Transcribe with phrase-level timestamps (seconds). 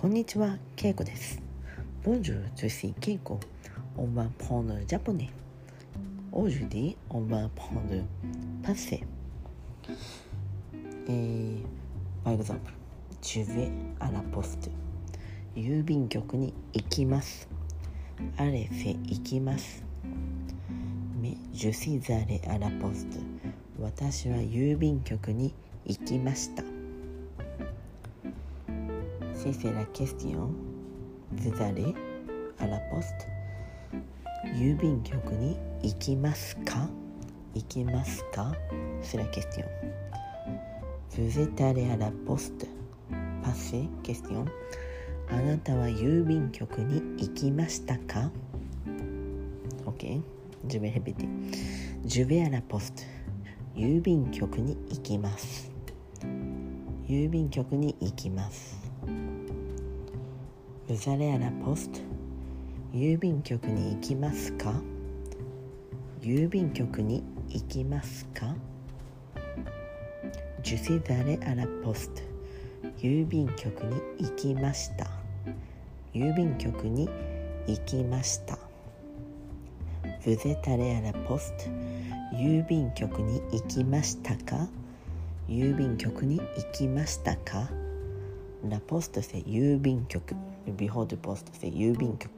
[0.00, 1.42] こんにちは、ケイコです。
[2.04, 3.40] Bonjour, je suis Keiko.
[3.96, 5.28] On va prendre le japonais.
[6.30, 8.04] Aujourd'hui, on va prendre le
[8.62, 9.02] passé.
[11.08, 11.58] えー、
[12.22, 12.72] par exemple,
[13.20, 14.70] je vais à la poste.
[15.56, 17.48] 郵便局に行きます。
[18.36, 19.82] あれせ行きます。
[21.20, 23.18] Mais je suis allé à la poste.
[23.80, 25.52] 私は郵便局に
[25.84, 26.77] 行きました。
[29.38, 30.50] Si c'est la question,
[31.30, 31.94] vous allez
[32.58, 33.28] à la poste
[34.56, 36.88] 郵便局に行きますか
[37.54, 38.52] 行きますか
[39.00, 39.64] C'est la question.
[41.16, 42.66] Vous êtes allé à la poste
[43.44, 44.44] Passé, question.
[45.30, 48.32] あなたは郵便局に行きましたか
[49.86, 50.04] Ok,
[50.68, 51.28] je vais répéter.
[52.04, 53.06] Je vais à la poste
[53.76, 55.70] 郵便局に行きます
[57.08, 58.87] 郵便局に行きます
[60.88, 62.02] Vous allez à la poste
[62.94, 64.72] 郵便局に行きますか？
[66.22, 68.54] 郵便局に行きますか
[70.62, 72.22] ？Je suis allé à la poste
[73.02, 75.06] 郵便局に行きました。
[76.14, 77.08] 郵便局に
[77.66, 78.58] 行きました。
[80.24, 81.68] Vous êtes allé à la poste
[82.32, 84.68] 郵便局に行きましたか？
[85.50, 87.68] 郵便局に行きましたか？
[88.64, 90.34] La poste c'est 郵便局
[90.66, 92.30] Le bureau de poste c'est 郵便局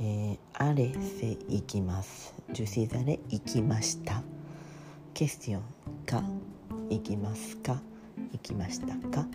[0.00, 2.34] えー、あれせ行きます。
[2.52, 4.22] ジュシザレ行きました。
[5.14, 5.62] ケスティオン
[6.06, 6.22] か
[6.88, 7.80] 行きますか？
[8.32, 9.26] 行きましたか？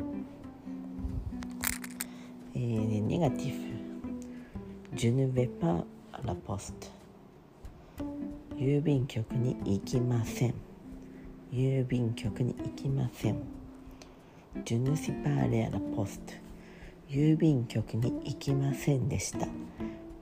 [2.55, 3.71] えー、ネガティ
[4.91, 4.97] ブ。
[4.97, 6.89] Je ne vais pas à la poste。
[8.55, 10.53] 郵便局に行きません。
[11.51, 13.37] 郵便局に行きません。
[14.65, 16.41] Je ne suis pas allé à la poste。
[17.09, 19.47] 郵便局に行きませんでした。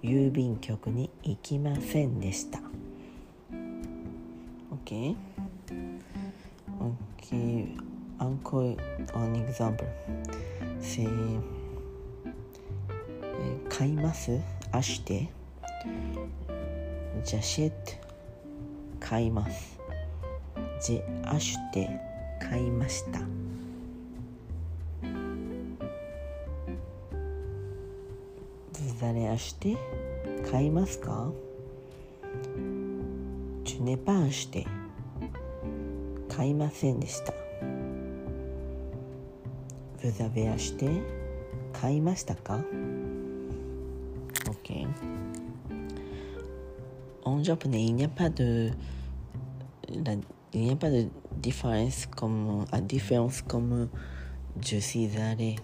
[0.03, 2.59] 郵便局に行きませんでした。
[4.87, 5.15] OK?
[6.79, 7.67] OK.
[8.19, 8.77] Encore
[9.15, 9.83] un exemple.
[10.79, 11.07] C'est え
[13.69, 14.39] 買います？
[14.71, 15.29] アシュテ
[17.23, 17.75] ジャシェット
[18.99, 19.79] 買います
[20.81, 21.89] ジェアシュテ
[22.41, 23.19] 買いました
[28.95, 29.77] ブザレアシュテ
[30.49, 31.29] 買いますか
[33.65, 34.67] ジュネパンシュテ
[36.29, 37.33] 買いませんでした
[40.01, 41.01] ブザベアシュテ
[41.73, 42.61] 買いましたか
[44.47, 44.87] Ok.
[47.25, 48.71] En japonais, il n'y a pas de,
[50.03, 50.13] la-
[50.53, 51.07] il n'y a pas de
[51.37, 53.89] différence comme, à différence comme
[54.61, 55.55] je suis allé,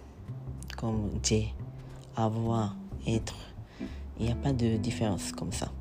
[0.77, 1.53] comme j'ai,
[2.15, 2.75] avoir,
[3.07, 3.35] être.
[4.19, 5.71] Il n'y a pas de différence comme ça.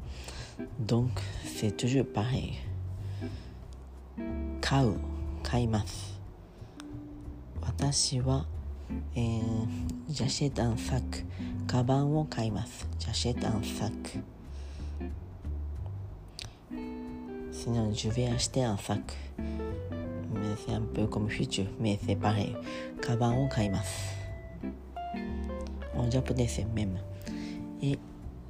[0.78, 1.10] Donc,
[1.44, 2.54] c'est toujours pareil.
[4.60, 4.98] 買う、
[5.42, 6.20] 買います。
[7.60, 8.47] 私は、
[9.16, 9.66] えー、
[10.09, 11.25] ジャシェタンサック、
[11.66, 12.88] カバンを買います。
[12.98, 14.22] ジャシェタンサック。
[17.53, 19.00] Sinon, je vais acheter un sac.
[19.36, 22.56] Mais c'est un peu comme futur, mais c'est pareil.
[23.00, 23.69] カバンを買
[27.82, 27.96] え、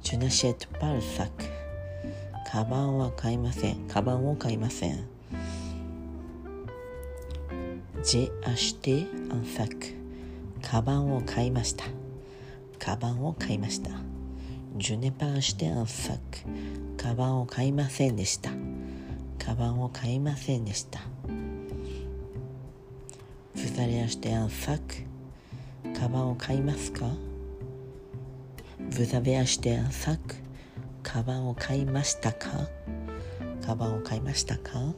[0.03, 1.45] ジュナシェット・パルサク。
[2.51, 3.87] カバンは買いません。
[3.87, 5.07] カバンを買いません。
[8.03, 9.73] ジ・アシュテ・アンサク。
[10.61, 11.85] カバンを買いました。
[12.77, 13.91] カバンを買いました。
[14.75, 16.19] ジュネパーシュテ・アンサク。
[16.97, 18.51] カバンを買いませんでした。
[19.39, 20.99] カバンを買いませんでした。
[23.55, 25.05] フザリアシ・アンサク。
[25.97, 27.05] カバンを買いますか？
[28.89, 30.19] Vous avez acheté un sac.
[31.03, 32.49] カバンを買いましたか？
[33.65, 34.93] カバンを買いましたか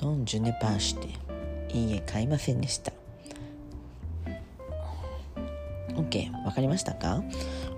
[0.00, 1.08] ？Non, je n'ai pas acheté.
[1.74, 2.92] いいえ、買いませんでした。
[5.94, 7.22] OK、わかりましたか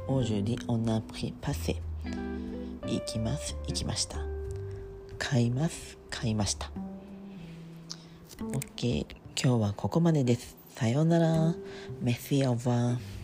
[0.09, 1.77] ？Aujourd'hui, on a pris passé.
[2.87, 4.19] 行きます、行きました。
[5.19, 6.71] 買います、買いました。
[8.39, 9.07] OK、
[9.43, 10.64] 今日はここまでです。
[10.75, 11.55] さようなら。
[12.03, 13.24] メッシーオーバー。